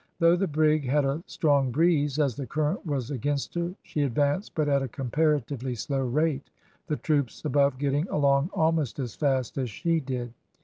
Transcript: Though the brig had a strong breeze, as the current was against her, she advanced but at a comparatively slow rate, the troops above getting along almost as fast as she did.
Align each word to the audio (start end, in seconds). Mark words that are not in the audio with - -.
Though 0.17 0.35
the 0.35 0.47
brig 0.47 0.87
had 0.89 1.05
a 1.05 1.21
strong 1.27 1.69
breeze, 1.69 2.17
as 2.17 2.35
the 2.35 2.47
current 2.47 2.83
was 2.87 3.11
against 3.11 3.53
her, 3.53 3.75
she 3.83 4.01
advanced 4.01 4.55
but 4.55 4.67
at 4.67 4.81
a 4.81 4.87
comparatively 4.87 5.75
slow 5.75 6.01
rate, 6.01 6.49
the 6.87 6.97
troops 6.97 7.45
above 7.45 7.77
getting 7.77 8.07
along 8.09 8.49
almost 8.51 8.97
as 8.97 9.13
fast 9.13 9.59
as 9.59 9.69
she 9.69 9.99
did. 9.99 10.33